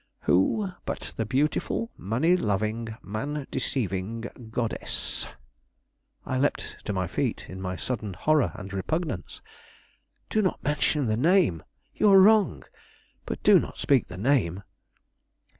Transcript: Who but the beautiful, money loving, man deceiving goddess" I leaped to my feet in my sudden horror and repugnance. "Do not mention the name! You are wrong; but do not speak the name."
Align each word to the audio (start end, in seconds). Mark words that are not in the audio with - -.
Who 0.21 0.71
but 0.85 1.13
the 1.15 1.27
beautiful, 1.27 1.91
money 1.95 2.35
loving, 2.35 2.97
man 3.03 3.45
deceiving 3.51 4.21
goddess" 4.49 5.27
I 6.25 6.39
leaped 6.39 6.77
to 6.85 6.91
my 6.91 7.05
feet 7.05 7.45
in 7.47 7.61
my 7.61 7.75
sudden 7.75 8.15
horror 8.15 8.51
and 8.55 8.73
repugnance. 8.73 9.43
"Do 10.27 10.41
not 10.41 10.63
mention 10.63 11.05
the 11.05 11.17
name! 11.17 11.61
You 11.93 12.13
are 12.13 12.19
wrong; 12.19 12.63
but 13.27 13.43
do 13.43 13.59
not 13.59 13.77
speak 13.77 14.07
the 14.07 14.17
name." 14.17 14.63